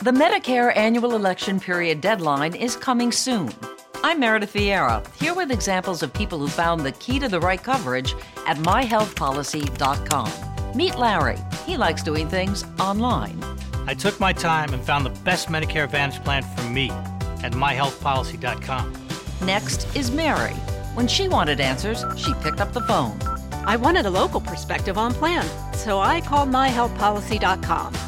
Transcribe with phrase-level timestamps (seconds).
[0.00, 3.52] The Medicare annual election period deadline is coming soon.
[4.04, 7.60] I'm Meredith Vieira, here with examples of people who found the key to the right
[7.60, 8.14] coverage
[8.46, 10.76] at myhealthpolicy.com.
[10.76, 11.38] Meet Larry.
[11.66, 13.42] He likes doing things online.
[13.88, 16.90] I took my time and found the best Medicare Advantage plan for me
[17.42, 18.92] at myhealthpolicy.com.
[19.42, 20.54] Next is Mary.
[20.94, 23.18] When she wanted answers, she picked up the phone.
[23.66, 28.07] I wanted a local perspective on plan, so I called myhealthpolicy.com.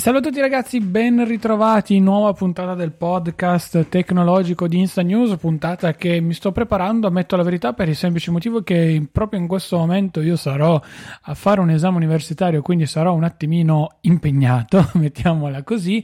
[0.00, 5.92] Salve a tutti ragazzi, ben ritrovati nuova puntata del podcast tecnologico di Insta News, puntata
[5.92, 9.76] che mi sto preparando, ammetto la verità, per il semplice motivo che proprio in questo
[9.76, 10.80] momento io sarò
[11.20, 16.02] a fare un esame universitario, quindi sarò un attimino impegnato, mettiamola così,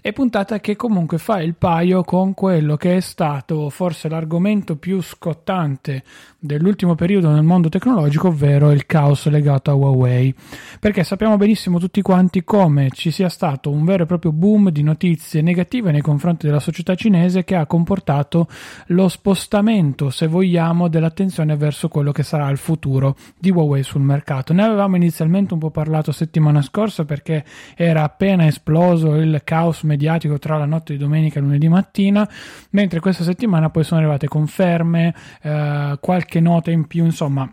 [0.00, 5.00] e puntata che comunque fa il paio con quello che è stato forse l'argomento più
[5.00, 6.02] scottante
[6.46, 10.34] dell'ultimo periodo nel mondo tecnologico, ovvero il caos legato a Huawei.
[10.80, 14.82] Perché sappiamo benissimo tutti quanti come ci sia stato un vero e proprio boom di
[14.82, 18.48] notizie negative nei confronti della società cinese che ha comportato
[18.88, 24.52] lo spostamento, se vogliamo, dell'attenzione verso quello che sarà il futuro di Huawei sul mercato.
[24.52, 30.38] Ne avevamo inizialmente un po' parlato settimana scorsa perché era appena esploso il caos mediatico
[30.38, 32.28] tra la notte di domenica e lunedì mattina,
[32.70, 37.50] mentre questa settimana poi sono arrivate conferme, eh, qualche nota in più, insomma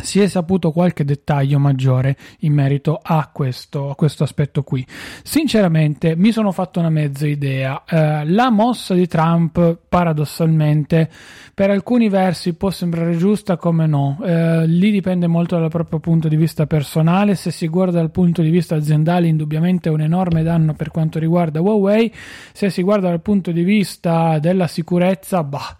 [0.00, 4.86] si è saputo qualche dettaglio maggiore in merito a questo, a questo aspetto qui.
[5.22, 7.82] Sinceramente mi sono fatto una mezza idea.
[7.84, 11.10] Eh, la mossa di Trump, paradossalmente,
[11.52, 14.20] per alcuni versi può sembrare giusta come no.
[14.22, 17.34] Eh, lì dipende molto dal proprio punto di vista personale.
[17.34, 21.18] Se si guarda dal punto di vista aziendale, indubbiamente è un enorme danno per quanto
[21.18, 22.14] riguarda Huawei.
[22.52, 25.76] Se si guarda dal punto di vista della sicurezza, bah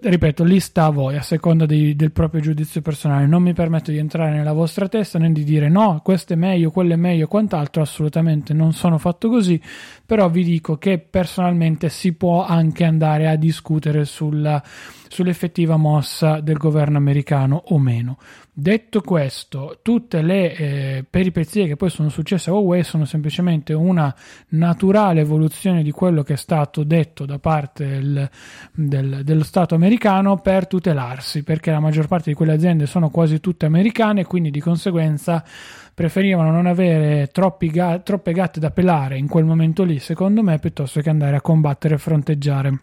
[0.00, 3.26] ripeto, lì sta a voi, a seconda di, del proprio giudizio personale.
[3.26, 6.70] Non mi permetto di entrare nella vostra testa né di dire no, questo è meglio,
[6.70, 7.82] quello è meglio, quant'altro.
[7.82, 9.60] Assolutamente non sono fatto così.
[10.04, 14.62] Però vi dico che personalmente si può anche andare a discutere sulla,
[15.08, 18.18] sull'effettiva mossa del governo americano o meno.
[18.52, 24.14] Detto questo, tutte le eh, peripezie che poi sono successe a Huawei sono semplicemente una
[24.48, 28.30] naturale evoluzione di quello che è stato detto da parte del,
[28.72, 29.89] del, dello Stato americano
[30.36, 34.60] per tutelarsi, perché la maggior parte di quelle aziende sono quasi tutte americane quindi di
[34.60, 35.44] conseguenza
[35.94, 41.00] preferivano non avere ga- troppe gatte da pelare in quel momento lì, secondo me, piuttosto
[41.00, 42.80] che andare a combattere e fronteggiare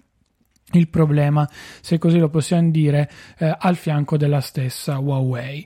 [0.73, 1.49] il problema,
[1.81, 5.65] se così lo possiamo dire, eh, al fianco della stessa Huawei.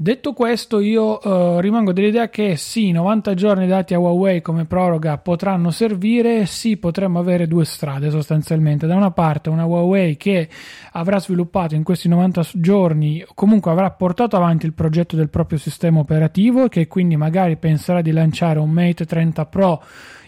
[0.00, 5.18] Detto questo, io eh, rimango dell'idea che sì, 90 giorni dati a Huawei come proroga
[5.18, 8.86] potranno servire, sì, potremmo avere due strade sostanzialmente.
[8.86, 10.48] Da una parte una Huawei che
[10.92, 15.98] avrà sviluppato in questi 90 giorni, comunque avrà portato avanti il progetto del proprio sistema
[15.98, 19.82] operativo che quindi magari penserà di lanciare un Mate 30 Pro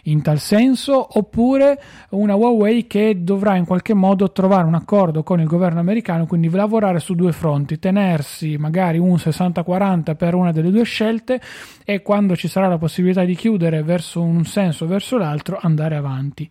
[0.04, 1.80] in tal senso, oppure
[2.10, 6.48] una Huawei che dovrà in qualche modo trovare un accordo con il governo americano, quindi
[6.50, 11.40] lavorare su due fronti, tenersi magari un 60-40 per una delle due scelte
[11.84, 15.96] e quando ci sarà la possibilità di chiudere verso un senso o verso l'altro andare
[15.96, 16.48] avanti.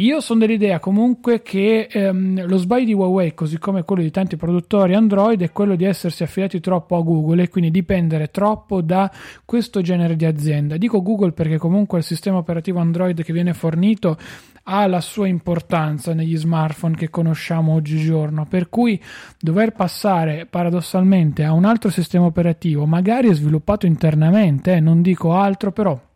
[0.00, 4.38] Io sono dell'idea comunque che ehm, lo sbaglio di Huawei, così come quello di tanti
[4.38, 9.12] produttori Android, è quello di essersi affiliati troppo a Google e quindi dipendere troppo da
[9.44, 10.78] questo genere di azienda.
[10.78, 14.16] Dico Google perché comunque il sistema operativo Android che viene fornito
[14.62, 18.98] ha la sua importanza negli smartphone che conosciamo oggigiorno, per cui
[19.38, 25.72] dover passare paradossalmente a un altro sistema operativo, magari sviluppato internamente, eh, non dico altro,
[25.72, 26.08] però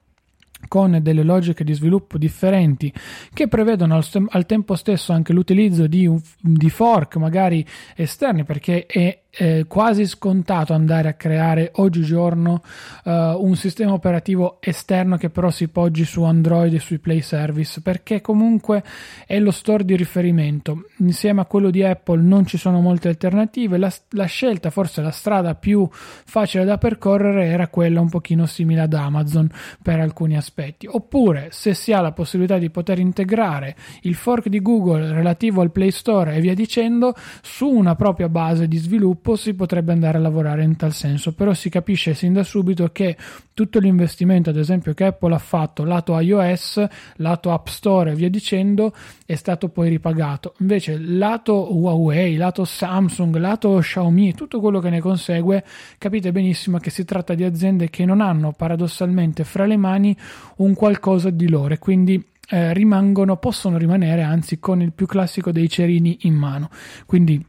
[0.69, 2.93] con delle logiche di sviluppo differenti
[3.33, 7.65] che prevedono al, al tempo stesso anche l'utilizzo di, un, di fork magari
[7.97, 12.63] esterni perché è eh, quasi scontato andare a creare oggigiorno
[13.05, 17.81] uh, un sistema operativo esterno che però si poggi su Android e sui Play Service
[17.81, 18.85] perché comunque
[19.27, 20.85] è lo store di riferimento.
[20.99, 25.11] Insieme a quello di Apple non ci sono molte alternative la, la scelta forse la
[25.11, 29.51] strada più facile da percorrere era quella un pochino simile ad Amazon
[29.83, 30.87] per alcuni aspetti.
[30.87, 35.73] Oppure se si ha la possibilità di poter integrare il fork di Google relativo al
[35.73, 40.19] Play Store e via dicendo su una propria base di sviluppo sviluppo si potrebbe andare
[40.19, 43.17] a lavorare in tal senso, però si capisce sin da subito che
[43.55, 46.85] tutto l'investimento, ad esempio, che Apple ha fatto lato iOS,
[47.17, 48.93] lato App Store e via dicendo,
[49.25, 50.55] è stato poi ripagato.
[50.59, 55.65] Invece, lato Huawei, lato Samsung, lato Xiaomi, tutto quello che ne consegue,
[55.97, 60.17] capite benissimo che si tratta di aziende che non hanno paradossalmente fra le mani
[60.57, 65.69] un qualcosa di loro quindi eh, rimangono, possono rimanere anzi con il più classico dei
[65.69, 66.69] cerini in mano.
[67.07, 67.45] Quindi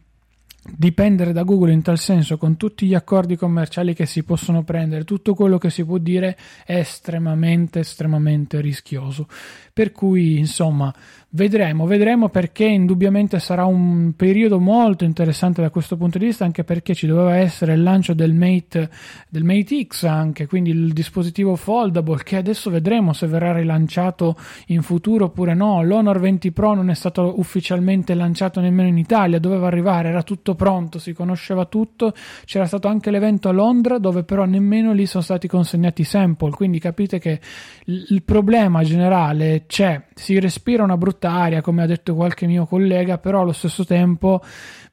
[0.68, 5.04] dipendere da Google in tal senso con tutti gli accordi commerciali che si possono prendere,
[5.04, 6.36] tutto quello che si può dire
[6.66, 9.28] è estremamente estremamente rischioso.
[9.72, 10.94] Per cui, insomma,
[11.36, 16.64] Vedremo, vedremo perché indubbiamente sarà un periodo molto interessante da questo punto di vista, anche
[16.64, 18.90] perché ci doveva essere il lancio del Mate,
[19.28, 24.38] del Mate X anche, quindi il dispositivo foldable che adesso vedremo se verrà rilanciato
[24.68, 25.84] in futuro oppure no.
[25.84, 30.56] L'Honor 20 Pro non è stato ufficialmente lanciato nemmeno in Italia, doveva arrivare, era tutto
[30.56, 32.14] pronto, si conosceva tutto,
[32.46, 36.52] c'era stato anche l'evento a Londra dove però nemmeno lì sono stati consegnati i sample,
[36.52, 37.42] quindi capite che
[37.88, 43.18] il problema generale c'è, si respira una brutta aria, come ha detto qualche mio collega,
[43.18, 44.42] però allo stesso tempo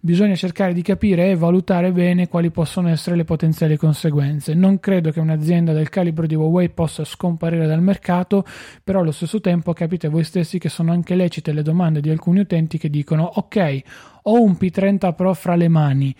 [0.00, 4.54] bisogna cercare di capire e valutare bene quali possono essere le potenziali conseguenze.
[4.54, 8.44] Non credo che un'azienda del calibro di Huawei possa scomparire dal mercato,
[8.82, 12.40] però allo stesso tempo capite voi stessi che sono anche lecite le domande di alcuni
[12.40, 13.80] utenti che dicono ok,
[14.22, 16.14] ho un P30 Pro fra le mani.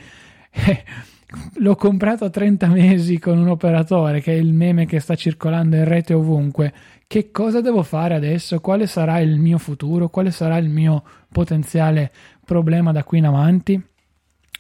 [1.57, 5.77] L'ho comprato a 30 mesi con un operatore, che è il meme che sta circolando
[5.77, 6.73] in rete ovunque
[7.13, 12.11] che cosa devo fare adesso, quale sarà il mio futuro, quale sarà il mio potenziale
[12.43, 13.79] problema da qui in avanti.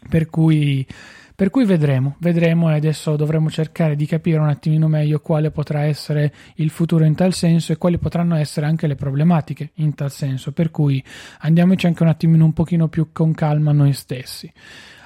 [0.06, 0.86] Per cui,
[1.34, 5.84] per cui vedremo, vedremo e adesso dovremo cercare di capire un attimino meglio quale potrà
[5.84, 10.10] essere il futuro in tal senso e quali potranno essere anche le problematiche in tal
[10.10, 10.52] senso.
[10.52, 11.02] Per cui
[11.38, 14.52] andiamoci anche un attimino un pochino più con calma noi stessi.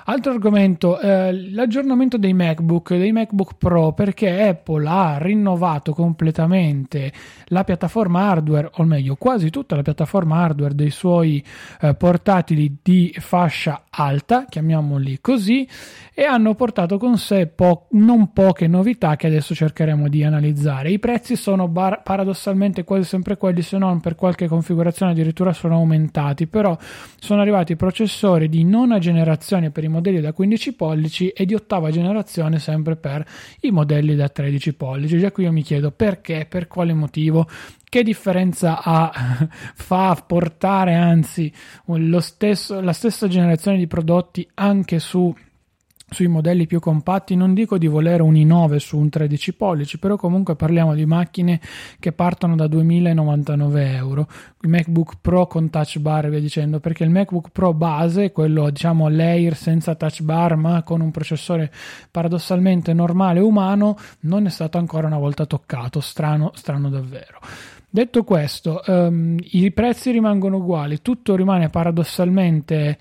[0.08, 7.12] Altro argomento, eh, l'aggiornamento dei MacBook, dei MacBook Pro, perché Apple ha rinnovato completamente
[7.46, 11.44] la piattaforma hardware, o meglio, quasi tutta la piattaforma hardware dei suoi
[11.80, 15.68] eh, portatili di fascia alta, chiamiamoli così,
[16.14, 20.92] e hanno portato con sé po- non poche novità che adesso cercheremo di analizzare.
[20.92, 25.74] I prezzi sono bar- paradossalmente quasi sempre quelli, se non per qualche configurazione addirittura sono
[25.74, 26.78] aumentati, però
[27.18, 31.90] sono arrivati processori di nona generazione per i modelli da 15 pollici e di ottava
[31.90, 33.26] generazione sempre per
[33.60, 35.18] i modelli da 13 pollici.
[35.18, 37.48] Già qui io mi chiedo perché, per quale motivo,
[37.88, 39.10] che differenza ha,
[39.74, 41.52] fa portare anzi
[42.20, 45.34] stesso, la stessa generazione di prodotti anche su
[46.08, 50.16] sui modelli più compatti non dico di volere un i9 su un 13 pollici però
[50.16, 51.60] comunque parliamo di macchine
[51.98, 54.28] che partono da 2099 euro.
[54.60, 58.70] Il MacBook Pro con touch bar e via dicendo perché il MacBook Pro base quello
[58.70, 61.72] diciamo layer senza touch bar ma con un processore
[62.10, 66.00] paradossalmente normale umano non è stato ancora una volta toccato.
[66.00, 67.40] Strano strano davvero.
[67.88, 72.98] Detto questo, um, i prezzi rimangono uguali, tutto rimane paradossalmente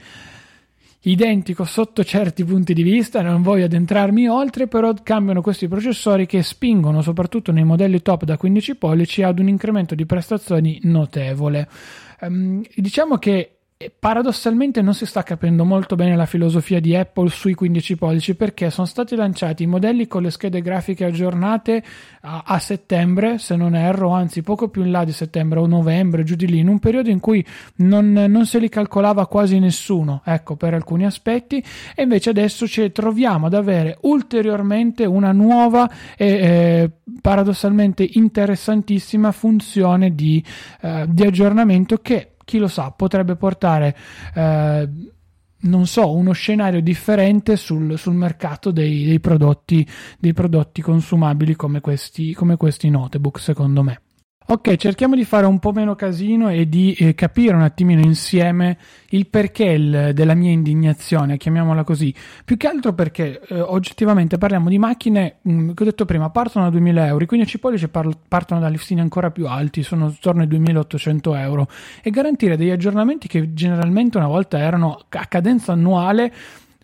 [1.05, 6.41] identico sotto certi punti di vista, non voglio addentrarmi oltre, però cambiano questi processori che
[6.41, 11.67] spingono soprattutto nei modelli top da 15 pollici ad un incremento di prestazioni notevole.
[12.21, 13.54] Um, diciamo che
[13.99, 18.69] paradossalmente non si sta capendo molto bene la filosofia di Apple sui 15 pollici perché
[18.69, 21.83] sono stati lanciati i modelli con le schede grafiche aggiornate
[22.21, 26.23] a, a, settembre, se non erro, anzi poco più in là di settembre o novembre,
[26.23, 27.45] giù di lì, in un periodo in cui
[27.77, 31.61] non, non se li calcolava quasi nessuno, ecco, per alcuni aspetti,
[31.93, 40.15] e invece adesso ci troviamo ad avere ulteriormente una nuova e eh, paradossalmente interessantissima funzione
[40.15, 40.41] di,
[40.79, 43.95] eh, di aggiornamento che chi lo sa, potrebbe portare,
[44.33, 44.89] eh,
[45.57, 49.85] non so, uno scenario differente sul, sul mercato dei, dei, prodotti,
[50.19, 54.04] dei, prodotti, consumabili come questi, come questi notebook, secondo me.
[54.47, 58.77] Ok, cerchiamo di fare un po' meno casino e di eh, capire un attimino insieme
[59.09, 62.13] il perché il, della mia indignazione, chiamiamola così.
[62.43, 66.29] Più che altro perché eh, oggettivamente parliamo di macchine mh, mm, che ho detto prima,
[66.29, 70.05] partono da 2000 euro, i 15 pollici par- partono da listini ancora più alti, sono
[70.05, 71.67] attorno ai 2800 euro
[72.03, 76.31] e garantire degli aggiornamenti che generalmente una volta erano a cadenza annuale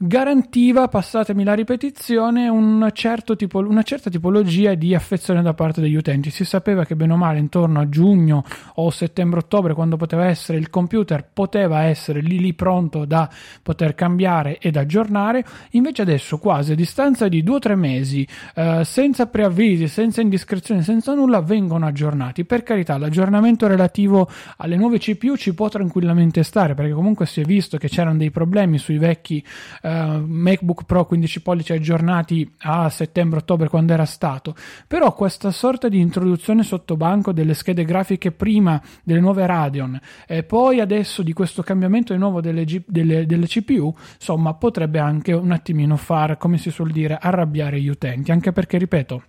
[0.04, 5.94] garantiva, passatemi la ripetizione, un certo tipo, una certa tipologia di affezione da parte degli
[5.94, 6.32] utenti.
[6.32, 8.44] Si sapeva che bene o male intorno a giugno
[8.76, 13.30] o settembre-ottobre, quando poteva essere il computer, poteva essere lì lì pronto da
[13.62, 15.46] poter cambiare ed aggiornare.
[15.72, 20.82] Invece adesso, quasi a distanza di due o tre mesi, eh, senza preavvisi, senza indiscrezioni,
[20.82, 22.44] senza nulla, vengono aggiornati.
[22.44, 24.28] Per carità, l'aggiornamento relativo
[24.58, 28.32] alle nuove CPU ci può tranquillamente stare, perché comunque si è visto che c'erano dei
[28.32, 29.46] problemi sui vecchi
[29.84, 34.56] eh, uh, MacBook Pro 15 pollici aggiornati a settembre-ottobre quando era stato,
[34.88, 40.44] però questa sorta di introduzione sotto banco delle schede grafiche prima delle nuove Radeon e
[40.44, 45.34] poi adesso di questo cambiamento di nuovo delle, G- delle, delle CPU, insomma potrebbe anche
[45.34, 49.24] un attimino far, come si suol dire, arrabbiare gli utenti, anche perché, ripeto,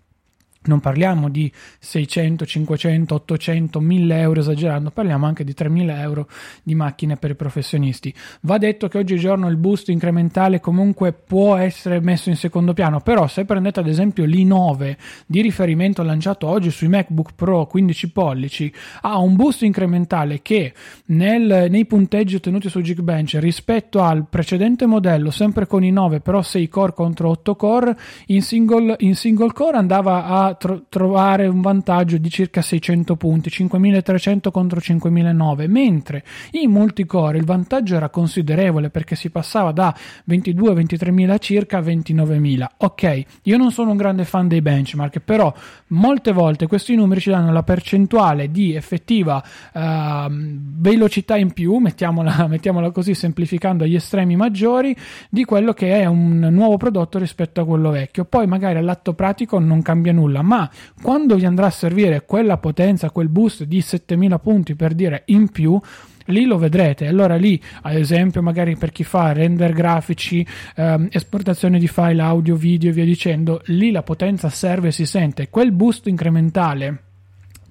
[0.64, 6.28] non parliamo di 600, 500, 800, 1000 euro esagerando, parliamo anche di 3000 euro
[6.62, 8.14] di macchine per i professionisti.
[8.42, 13.26] Va detto che oggigiorno il boost incrementale comunque può essere messo in secondo piano, però
[13.26, 19.18] se prendete ad esempio l'i9 di riferimento lanciato oggi sui MacBook Pro 15 pollici, ha
[19.18, 20.72] un boost incrementale che
[21.06, 26.42] nel, nei punteggi ottenuti su Geekbench rispetto al precedente modello, sempre con i 9 però
[26.42, 31.60] 6 core contro 8 core, in single, in single core andava a tro- trovare un
[31.60, 38.90] vantaggio di circa 600 punti, 5300 contro 5009, mentre in multicore il vantaggio era considerevole
[38.90, 39.94] perché si passava da
[40.28, 42.66] 22-23.000 circa a 29.000.
[42.78, 45.52] Ok, io non sono un grande fan dei benchmark, però
[45.88, 49.42] molte volte questi numeri ci danno la percentuale di effettiva
[49.72, 49.80] uh,
[50.28, 54.96] velocità in più, mettiamola, mettiamola così semplificando agli estremi maggiori,
[55.28, 58.24] di quello che è un nuovo prodotto rispetto a quello vecchio.
[58.24, 60.70] Poi magari all'atto pratico non cambia nulla, ma
[61.00, 65.48] quando vi andrà a servire quella potenza, quel boost di 7000 punti per dire in
[65.48, 65.80] più,
[66.26, 67.06] lì lo vedrete.
[67.06, 70.46] Allora lì, ad esempio, magari per chi fa render grafici,
[70.76, 75.06] ehm, esportazione di file audio, video e via dicendo, lì la potenza serve e si
[75.06, 75.48] sente.
[75.48, 77.02] Quel boost incrementale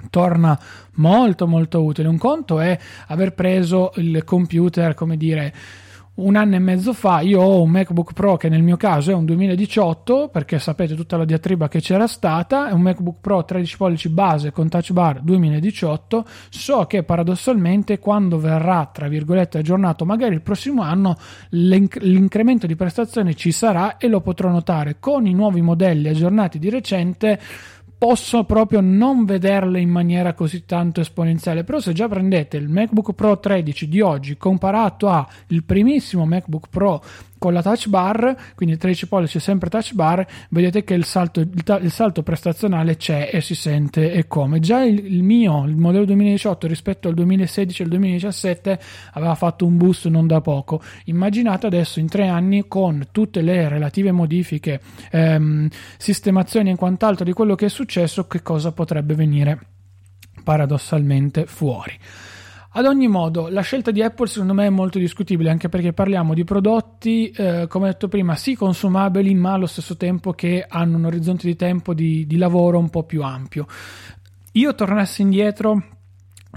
[0.10, 0.60] torna
[0.96, 2.08] molto molto utile.
[2.08, 5.54] Un conto è aver preso il computer, come dire,
[6.26, 9.14] un anno e mezzo fa io ho un MacBook Pro che nel mio caso è
[9.14, 13.78] un 2018 perché sapete tutta la diatriba che c'era stata è un MacBook Pro 13
[13.78, 20.36] pollici base con touch bar 2018 so che paradossalmente quando verrà tra virgolette aggiornato magari
[20.36, 21.18] il prossimo anno
[21.50, 24.98] l'inc- l'incremento di prestazioni ci sarà e lo potrò notare.
[25.00, 27.40] Con i nuovi modelli aggiornati di recente
[28.02, 31.64] posso proprio non vederle in maniera così tanto esponenziale.
[31.64, 35.28] Però se già prendete il MacBook Pro 13 di oggi comparato al
[35.64, 37.04] primissimo MacBook Pro
[37.42, 41.64] con la touch bar, quindi 13 pollici sempre touch bar, vedete che il salto, il,
[41.64, 44.60] ta- il salto prestazionale c'è e si sente e come.
[44.60, 48.80] Già il, il, mio, il modello 2018 rispetto al 2016 e al 2017
[49.14, 50.84] aveva fatto un boost non da poco.
[51.06, 54.80] Immaginate adesso in tre anni con tutte le relative modifiche,
[55.10, 55.68] ehm,
[55.98, 59.60] sistemazioni e quant'altro di quello che è successo, che cosa potrebbe venire
[60.44, 61.98] paradossalmente fuori.
[62.74, 66.34] Ad ogni modo, la scelta di Apple secondo me è molto discutibile, anche perché parliamo
[66.34, 71.04] di prodotti, eh, come detto prima, sì consumabili, ma allo stesso tempo che hanno un
[71.04, 73.68] orizzonte di tempo di, di lavoro un po' più ampio.
[74.54, 75.84] Io tornassi indietro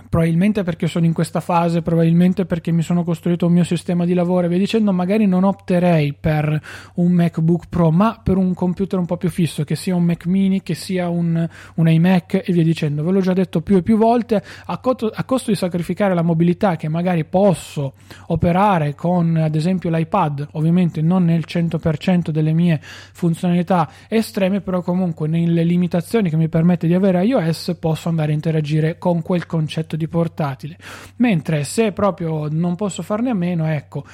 [0.08, 4.14] probabilmente perché sono in questa fase, probabilmente perché mi sono costruito un mio sistema di
[4.14, 6.60] lavoro e via dicendo, magari non opterei per
[6.94, 10.26] un MacBook Pro, ma per un computer un po' più fisso, che sia un Mac
[10.26, 13.04] mini, che sia un, un iMac e via dicendo.
[13.04, 16.22] Ve l'ho già detto più e più volte, a, costo, a costo di sacrificare la
[16.22, 17.94] mobilità che magari posso
[18.28, 25.28] operare con ad esempio l'iPad, ovviamente non nel 100% delle mie funzionalità estreme, però comunque
[25.28, 29.83] nelle limitazioni che mi permette di avere iOS posso andare a interagire con quel concetto
[29.84, 30.76] concetto di portatile.
[31.16, 34.04] Mentre se proprio non posso farne a meno, ecco,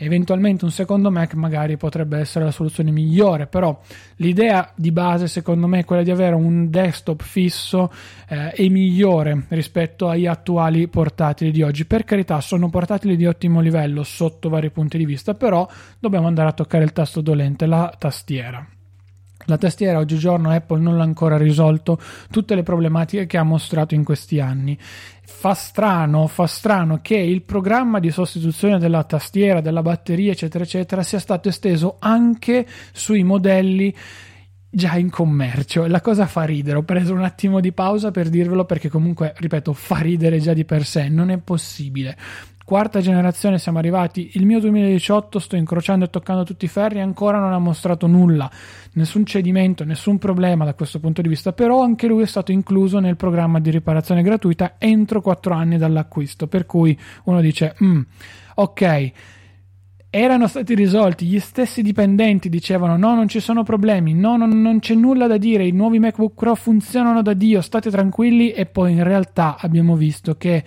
[0.00, 3.78] eventualmente un secondo Mac magari potrebbe essere la soluzione migliore, però
[4.16, 7.92] l'idea di base secondo me è quella di avere un desktop fisso
[8.28, 11.84] eh, e migliore rispetto agli attuali portatili di oggi.
[11.84, 15.68] Per carità, sono portatili di ottimo livello sotto vari punti di vista, però
[15.98, 18.66] dobbiamo andare a toccare il tasto dolente, la tastiera.
[19.48, 21.98] La tastiera oggigiorno Apple non l'ha ancora risolto
[22.30, 24.78] tutte le problematiche che ha mostrato in questi anni.
[25.40, 31.04] Fa strano, fa strano che il programma di sostituzione della tastiera, della batteria, eccetera, eccetera,
[31.04, 33.94] sia stato esteso anche sui modelli
[34.68, 35.86] già in commercio.
[35.86, 36.78] La cosa fa ridere.
[36.78, 40.64] Ho preso un attimo di pausa per dirvelo perché comunque, ripeto, fa ridere già di
[40.64, 41.08] per sé.
[41.08, 42.16] Non è possibile.
[42.68, 44.32] Quarta generazione siamo arrivati.
[44.34, 47.00] Il mio 2018 sto incrociando e toccando tutti i ferri.
[47.00, 48.50] Ancora non ha mostrato nulla.
[48.92, 51.54] Nessun cedimento, nessun problema da questo punto di vista.
[51.54, 56.46] Però anche lui è stato incluso nel programma di riparazione gratuita entro 4 anni dall'acquisto.
[56.46, 56.94] Per cui
[57.24, 58.00] uno dice: mm,
[58.56, 59.12] Ok
[60.10, 64.78] erano stati risolti, gli stessi dipendenti dicevano no, non ci sono problemi, no, non, non,
[64.78, 68.92] c'è nulla da dire, i nuovi MacBook Pro funzionano da Dio, state tranquilli e poi
[68.92, 70.64] in realtà abbiamo visto che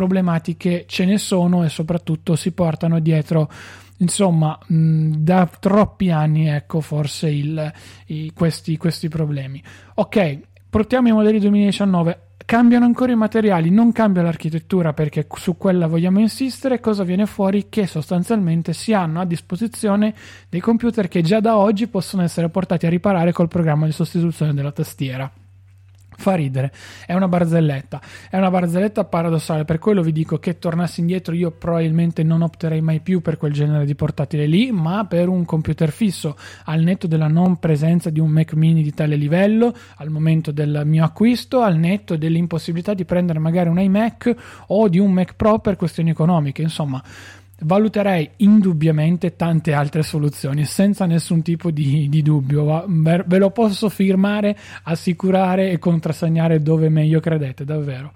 [0.00, 3.50] problematiche ce ne sono e soprattutto si portano dietro.
[3.98, 7.72] Insomma mh, da troppi anni ecco forse il,
[8.06, 9.62] i, questi, questi problemi.
[9.96, 10.38] Ok
[10.70, 16.18] portiamo i modelli 2019 cambiano ancora i materiali, non cambia l'architettura perché su quella vogliamo
[16.18, 17.68] insistere, cosa viene fuori?
[17.68, 20.14] Che sostanzialmente si hanno a disposizione
[20.48, 24.54] dei computer che già da oggi possono essere portati a riparare col programma di sostituzione
[24.54, 25.30] della tastiera
[26.20, 26.70] fa ridere,
[27.06, 31.50] è una barzelletta, è una barzelletta paradossale, per quello vi dico che tornassi indietro io
[31.50, 35.90] probabilmente non opterei mai più per quel genere di portatile lì, ma per un computer
[35.90, 40.52] fisso, al netto della non presenza di un Mac mini di tale livello, al momento
[40.52, 44.34] del mio acquisto, al netto dell'impossibilità di prendere magari un iMac
[44.68, 47.02] o di un Mac Pro per questioni economiche, insomma
[47.62, 52.84] valuterei indubbiamente tante altre soluzioni senza nessun tipo di, di dubbio.
[52.86, 58.12] Ve lo posso firmare assicurare e contrassegnare dove meglio credete davvero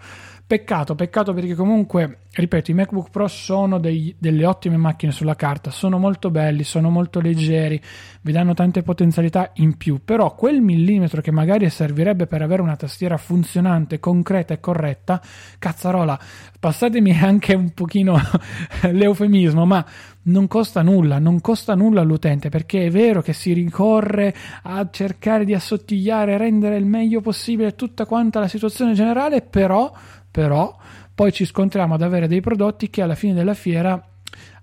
[0.47, 5.71] Peccato, peccato perché comunque, ripeto, i MacBook Pro sono dei, delle ottime macchine sulla carta,
[5.71, 7.81] sono molto belli, sono molto leggeri,
[8.21, 12.77] vi danno tante potenzialità in più, però quel millimetro che magari servirebbe per avere una
[12.77, 15.23] tastiera funzionante, concreta e corretta,
[15.59, 16.21] cazzarola,
[16.61, 18.21] passatemi anche un pochino
[18.93, 19.83] l'eufemismo, ma
[20.25, 24.35] non costa nulla, non costa nulla all'utente perché è vero che si ricorre
[24.65, 29.91] a cercare di assottigliare, rendere il meglio possibile tutta quanta la situazione generale, però
[30.35, 30.77] però
[31.15, 34.05] poi ci scontriamo ad avere dei prodotti che alla fine della fiera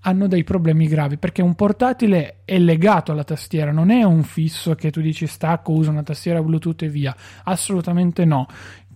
[0.01, 4.75] hanno dei problemi gravi perché un portatile è legato alla tastiera, non è un fisso
[4.75, 7.15] che tu dici stacco, uso una tastiera Bluetooth e via.
[7.45, 8.47] Assolutamente no.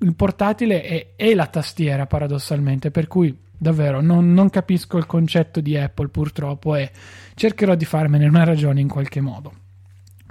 [0.02, 5.62] Il portatile è, è la tastiera paradossalmente, per cui davvero non, non, capisco il concetto
[5.62, 6.92] di Apple purtroppo e
[7.36, 9.54] cercherò di farmene una ragione in qualche modo.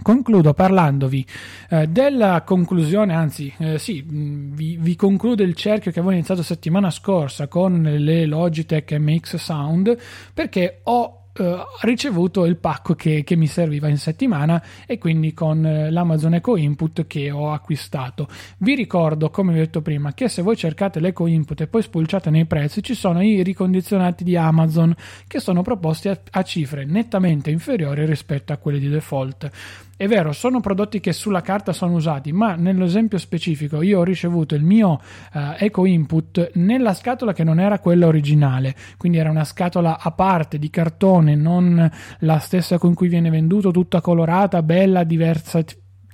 [0.03, 1.25] Concludo parlandovi
[1.71, 6.43] eh, della conclusione, anzi, eh, sì, mm, vi, vi, concludo il cerchio che avevo iniziato
[6.43, 9.97] settimana scorsa con le Logitech MX Sound
[10.35, 15.65] perché ho Uh, ricevuto il pacco che, che, mi serviva in settimana e quindi con
[15.65, 18.29] uh, l'Amazon Eco Input che ho acquistato.
[18.59, 21.83] Vi ricordo, come vi ho detto prima, che se voi cercate l'Eco Input e poi
[21.83, 24.95] spulciate nei prezzi ci sono i ricondizionati di Amazon
[25.27, 29.51] che sono proposti a, a cifre nettamente inferiori rispetto a quelli di default.
[29.97, 34.57] È vero, sono prodotti che sulla carta sono usati, ma nell'esempio specifico io ho ricevuto
[34.57, 35.01] il mio
[35.33, 40.11] uh, Eco Input nella scatola che non era quella originale, quindi era una scatola a
[40.11, 45.63] parte di cartone, non la stessa con cui viene venduto, tutta colorata, bella, diversa,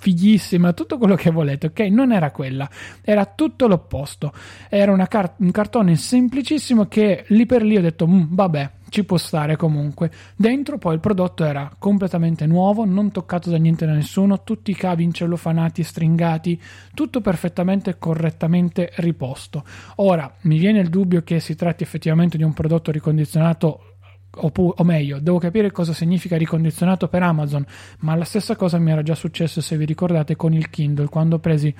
[0.00, 1.80] fighissima, tutto quello che volete, ok?
[1.80, 2.68] Non era quella,
[3.02, 4.32] era tutto l'opposto.
[4.68, 9.18] Era car- un cartone semplicissimo che lì per lì ho detto, mm, vabbè, ci può
[9.18, 10.10] stare comunque.
[10.34, 14.74] Dentro poi il prodotto era completamente nuovo, non toccato da niente da nessuno, tutti i
[14.74, 16.60] cavi incellofanati, stringati,
[16.94, 19.64] tutto perfettamente e correttamente riposto.
[19.96, 23.89] Ora, mi viene il dubbio che si tratti effettivamente di un prodotto ricondizionato
[24.36, 27.64] o, o, meglio, devo capire cosa significa ricondizionato per Amazon,
[28.00, 31.38] ma la stessa cosa mi era già successo se vi ricordate con il Kindle quando
[31.38, 31.74] presi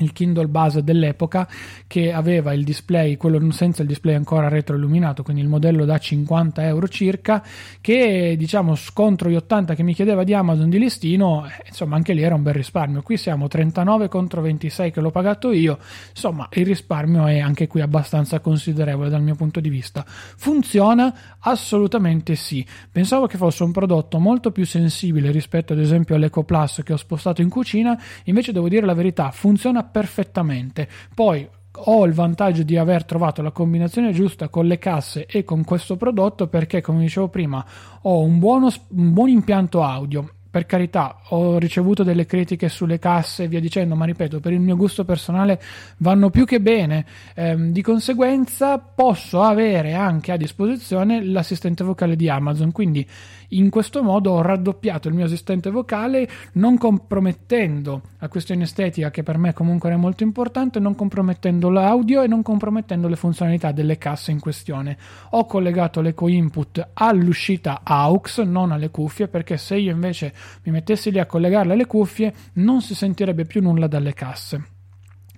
[0.00, 1.48] il Kindle base dell'epoca
[1.86, 6.64] che aveva il display, quello senza il display ancora retroilluminato, quindi il modello da 50
[6.64, 7.44] euro circa,
[7.80, 12.12] che diciamo scontro gli 80 che mi chiedeva di Amazon di listino, eh, insomma anche
[12.12, 13.02] lì era un bel risparmio.
[13.02, 15.78] Qui siamo 39 contro 26 che l'ho pagato io,
[16.10, 20.04] insomma il risparmio è anche qui abbastanza considerevole dal mio punto di vista.
[20.06, 21.14] Funziona?
[21.40, 22.64] Assolutamente sì.
[22.90, 26.96] Pensavo che fosse un prodotto molto più sensibile rispetto ad esempio all'Eco Plus che ho
[26.96, 30.88] spostato in cucina, invece devo dire la verità, funziona perfettamente.
[31.14, 35.64] Poi ho il vantaggio di aver trovato la combinazione giusta con le casse e con
[35.64, 37.64] questo prodotto perché, come dicevo prima,
[38.02, 43.44] ho un, buono, un buon impianto audio per carità, ho ricevuto delle critiche sulle casse
[43.44, 45.60] e via dicendo, ma ripeto, per il mio gusto personale
[45.98, 47.06] vanno più che bene.
[47.34, 53.06] Eh, di conseguenza posso avere anche a disposizione l'assistente vocale di Amazon, quindi
[53.50, 59.22] in questo modo ho raddoppiato il mio assistente vocale non compromettendo la questione estetica che
[59.22, 63.98] per me comunque era molto importante, non compromettendo l'audio e non compromettendo le funzionalità delle
[63.98, 64.96] casse in questione.
[65.30, 70.32] Ho collegato l'eco input all'uscita AUX, non alle cuffie, perché se io invece
[70.64, 74.64] mi mettessi lì a collegarle alle cuffie, non si sentirebbe più nulla dalle casse.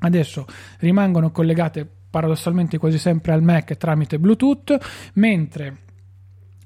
[0.00, 0.46] Adesso
[0.80, 4.76] rimangono collegate paradossalmente quasi sempre al Mac tramite Bluetooth,
[5.14, 5.76] mentre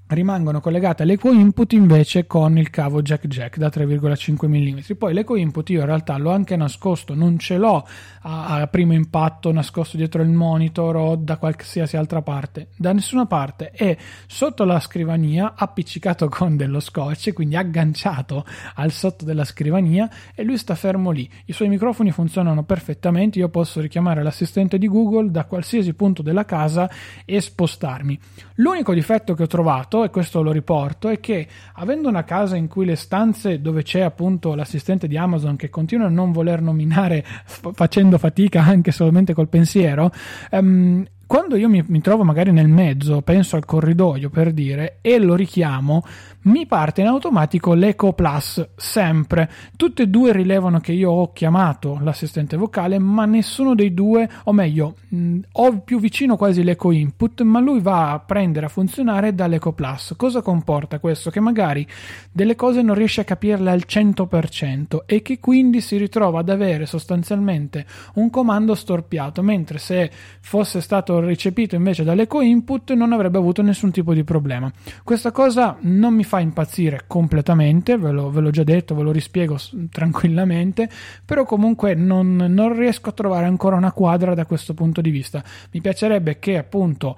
[0.09, 5.37] rimangono collegate all'eco input invece con il cavo jack jack da 3,5 mm poi l'eco
[5.37, 7.85] input io in realtà l'ho anche nascosto non ce l'ho
[8.23, 12.69] a, a, primo impatto nascosto dietro il monitor o da qualsiasi altra parte.
[12.77, 13.71] Da nessuna parte.
[13.71, 20.42] È sotto la scrivania appiccicato con dello scotch quindi agganciato al sotto della scrivania e
[20.42, 21.29] lui sta fermo lì.
[21.47, 23.38] I suoi microfoni funzionano perfettamente.
[23.38, 26.90] Io posso richiamare l'assistente di Google da qualsiasi punto della casa
[27.25, 28.19] e spostarmi.
[28.57, 32.56] L'unico difetto che ho trovato notato, e questo lo riporto, è che avendo una casa
[32.56, 36.61] in cui le stanze dove c'è appunto l'assistente di Amazon che continua a non voler
[36.61, 40.11] nominare facendo fatica anche solamente col pensiero,
[40.50, 45.18] um, quando io mi, mi, trovo magari nel mezzo, penso al corridoio per dire, e
[45.18, 46.04] lo richiamo,
[46.46, 49.50] mi parte in automatico l'Eco Plus sempre.
[49.76, 54.52] Tutte e due rilevano che io ho chiamato l'assistente vocale, ma nessuno dei due, o
[54.52, 59.35] meglio, mh, ho più vicino quasi l'Eco Input, ma lui va a prendere a funzionare
[59.35, 60.14] dall'Eco Plus.
[60.16, 61.30] Cosa comporta questo?
[61.30, 61.87] Che magari
[62.30, 66.87] delle cose non riesce a capirle al 100% e che quindi si ritrova ad avere
[66.87, 73.62] sostanzialmente un comando storpiato, mentre se fosse stato recepito invece dall'eco input non avrebbe avuto
[73.62, 74.70] nessun tipo di problema.
[75.02, 79.12] Questa cosa non mi fa impazzire completamente, ve, lo, ve l'ho già detto, ve lo
[79.12, 79.59] rispiego
[79.90, 80.88] tranquillamente,
[81.25, 85.42] però comunque non, non riesco a trovare ancora una quadra da questo punto di vista.
[85.72, 87.16] Mi piacerebbe che appunto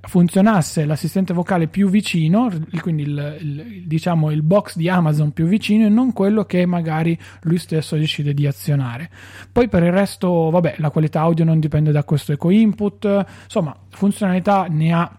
[0.00, 5.86] funzionasse l'assistente vocale più vicino, quindi il, il, diciamo il box di Amazon più vicino
[5.86, 9.10] e non quello che magari lui stesso decide di azionare.
[9.50, 13.74] Poi per il resto, vabbè, la qualità audio non dipende da questo eco input, insomma,
[13.88, 15.18] funzionalità ne ha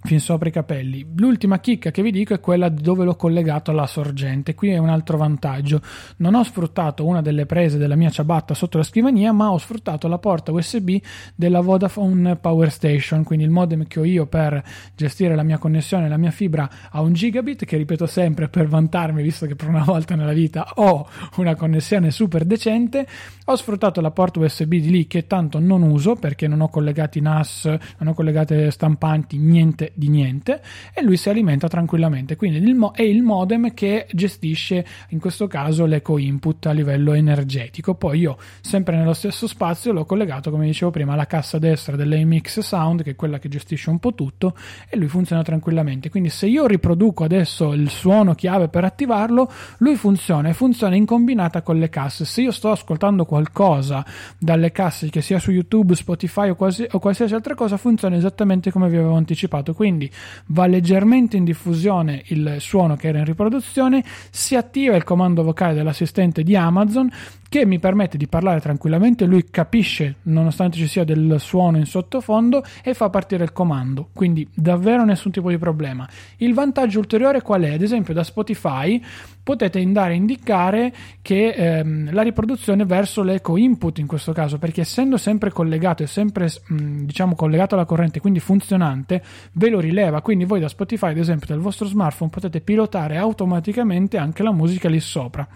[0.00, 1.04] fin sopra i capelli.
[1.16, 4.54] L'ultima chicca che vi dico è quella dove l'ho collegato alla sorgente.
[4.54, 5.80] Qui è un altro vantaggio.
[6.18, 10.08] Non ho sfruttato una delle prese della mia ciabatta sotto la scrivania, ma ho sfruttato
[10.08, 10.96] la porta USB
[11.34, 14.62] della Vodafone Power Station, quindi il modem che ho io per
[14.94, 19.22] gestire la mia connessione, la mia fibra a un gigabit, che ripeto sempre per vantarmi,
[19.22, 23.06] visto che per una volta nella vita ho una connessione super decente.
[23.46, 27.20] Ho sfruttato la porta USB di lì che tanto non uso perché non ho collegati
[27.20, 27.64] NAS,
[27.98, 30.60] non ho collegate stampanti, niente di niente
[30.94, 32.36] e lui si alimenta tranquillamente.
[32.36, 37.14] Quindi il mo- è il modem che gestisce in questo caso l'eco input a livello
[37.14, 37.94] energetico.
[37.94, 42.60] Poi io, sempre nello stesso spazio, l'ho collegato, come dicevo prima, alla cassa destra dell'AMX
[42.60, 44.54] Sound, che è quella che gestisce un po' tutto,
[44.88, 46.10] e lui funziona tranquillamente.
[46.10, 51.06] Quindi se io riproduco adesso il suono chiave per attivarlo, lui funziona e funziona in
[51.06, 52.24] combinata con le casse.
[52.24, 54.04] Se io sto ascoltando qualcosa
[54.38, 58.70] dalle casse, che sia su YouTube, Spotify o, quasi, o qualsiasi altra cosa, funziona esattamente
[58.70, 60.10] come vi avevo anticipato quindi
[60.46, 65.72] va leggermente in diffusione il suono che era in riproduzione, si attiva il comando vocale
[65.72, 67.08] dell'assistente di Amazon
[67.48, 72.62] che mi permette di parlare tranquillamente, lui capisce nonostante ci sia del suono in sottofondo
[72.82, 76.06] e fa partire il comando, quindi davvero nessun tipo di problema.
[76.36, 77.72] Il vantaggio ulteriore qual è?
[77.72, 79.02] Ad esempio da Spotify
[79.42, 84.82] potete andare a indicare che ehm, la riproduzione verso l'eco input in questo caso, perché
[84.82, 90.20] essendo sempre collegato e sempre mh, diciamo collegato alla corrente, quindi funzionante, ve lo rileva,
[90.20, 94.90] quindi voi da Spotify ad esempio dal vostro smartphone potete pilotare automaticamente anche la musica
[94.90, 95.48] lì sopra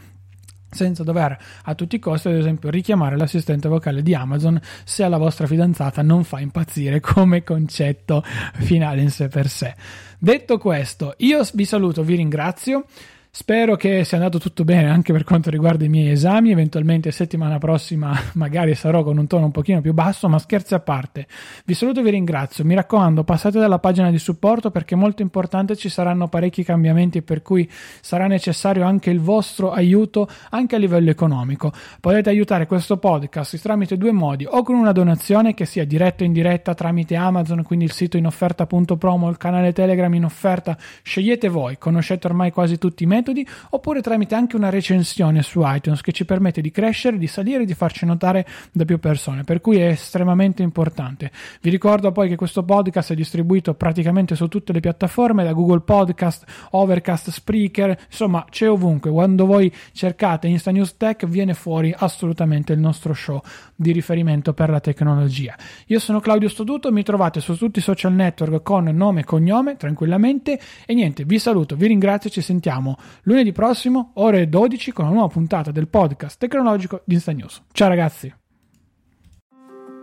[0.73, 5.19] senza dover a tutti i costi, ad esempio, richiamare l'assistente vocale di Amazon se alla
[5.19, 8.23] vostra fidanzata non fa impazzire come concetto
[8.55, 9.75] finale in sé per sé.
[10.19, 12.85] Detto questo, io vi saluto, vi ringrazio.
[13.35, 17.57] Spero che sia andato tutto bene anche per quanto riguarda i miei esami, eventualmente settimana
[17.57, 21.27] prossima magari sarò con un tono un pochino più basso, ma scherzi a parte.
[21.65, 22.63] Vi saluto e vi ringrazio.
[22.63, 27.23] Mi raccomando, passate dalla pagina di supporto perché è molto importante, ci saranno parecchi cambiamenti
[27.23, 27.67] per cui
[28.03, 31.73] sarà necessario anche il vostro aiuto anche a livello economico.
[32.01, 36.27] Potete aiutare questo podcast tramite due modi, o con una donazione che sia diretta o
[36.27, 41.79] indiretta tramite Amazon, quindi il sito in offerta.promo, il canale Telegram in offerta, scegliete voi,
[41.79, 46.13] conoscete ormai quasi tutti i metodi metodi, oppure tramite anche una recensione su iTunes che
[46.13, 49.79] ci permette di crescere, di salire e di farci notare da più persone, per cui
[49.79, 51.31] è estremamente importante.
[51.61, 55.81] Vi ricordo poi che questo podcast è distribuito praticamente su tutte le piattaforme, da Google
[55.81, 59.11] Podcast, Overcast, Spreaker, insomma c'è ovunque.
[59.11, 63.41] Quando voi cercate Insta News Tech viene fuori assolutamente il nostro show
[63.75, 65.57] di riferimento per la tecnologia.
[65.87, 69.77] Io sono Claudio Stoduto, mi trovate su tutti i social network con nome e cognome
[69.77, 75.15] tranquillamente e niente, vi saluto, vi ringrazio ci sentiamo lunedì prossimo, ore 12, con una
[75.15, 77.35] nuova puntata del podcast tecnologico di Insta
[77.73, 78.35] Ciao ragazzi!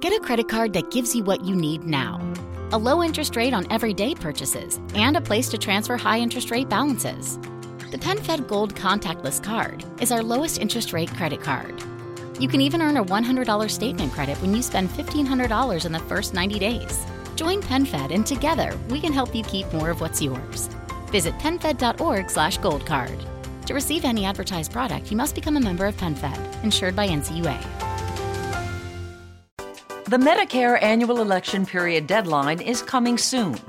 [0.02, 2.22] Get a credit card that gives you what you need now.
[2.72, 6.70] A low interest rate on everyday purchases and a place to transfer high interest rate
[6.70, 7.38] balances.
[7.92, 11.84] The PenFed Gold Contactless Card is our lowest interest rate credit card.
[12.40, 16.34] You can even earn a $100 statement credit when you spend $1,500 in the first
[16.34, 17.06] 90 days.
[17.36, 20.70] Join PenFed and together we can help you keep more of what's yours.
[21.10, 23.20] Visit PenFed.org slash goldcard.
[23.66, 27.60] To receive any advertised product, you must become a member of PenFed, insured by NCUA.
[30.06, 33.60] The Medicare annual election period deadline is coming soon.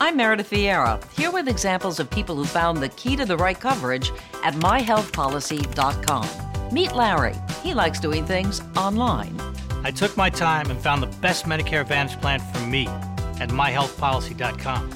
[0.00, 3.60] I'm Meredith Vieira, here with examples of people who found the key to the right
[3.60, 4.10] coverage
[4.42, 6.72] at myhealthpolicy.com.
[6.72, 7.34] Meet Larry.
[7.62, 9.38] He likes doing things online.
[9.84, 14.90] I took my time and found the best Medicare Advantage plan for me at myhealthpolicy.com.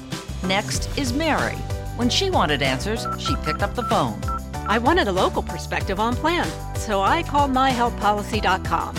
[0.47, 1.55] Next is Mary.
[1.95, 4.19] When she wanted answers, she picked up the phone.
[4.67, 8.97] I wanted a local perspective on plan, so I called myhealthpolicy.com.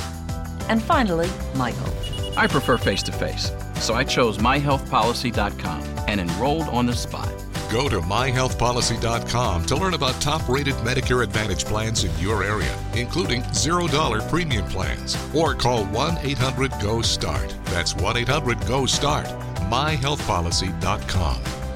[0.68, 1.92] And finally, Michael.
[2.38, 7.28] I prefer face to face, so I chose myhealthpolicy.com and enrolled on the spot.
[7.70, 13.42] Go to myhealthpolicy.com to learn about top rated Medicare Advantage plans in your area, including
[13.42, 15.18] $0 premium plans.
[15.34, 17.54] Or call 1 800 GO START.
[17.66, 19.26] That's 1 800 GO START.
[19.68, 21.55] myhealthpolicy.com.